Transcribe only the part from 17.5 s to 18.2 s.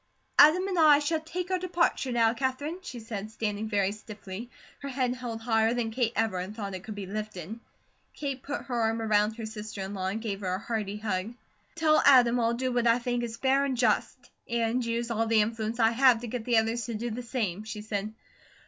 she said.